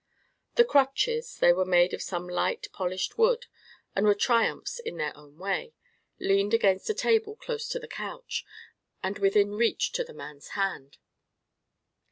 The 0.55 0.65
crutches—they 0.65 1.53
were 1.53 1.63
made 1.63 1.93
of 1.93 2.01
some 2.01 2.27
light, 2.27 2.65
polished 2.73 3.19
wood, 3.19 3.45
and 3.95 4.07
were 4.07 4.15
triumphs 4.15 4.79
of 4.79 4.85
art 4.87 4.87
in 4.87 4.97
their 4.97 5.13
way—leaned 5.15 6.55
against 6.55 6.89
a 6.89 6.95
table 6.95 7.35
close 7.35 7.67
to 7.67 7.77
the 7.77 7.87
couch, 7.87 8.43
and 9.03 9.19
within 9.19 9.51
reach 9.53 9.91
to 9.91 10.03
the 10.03 10.13
man's 10.15 10.47
hand. 10.57 10.97